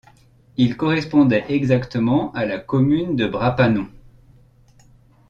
[0.57, 3.87] Il correspondait exactement à la commune de Bras-Panon.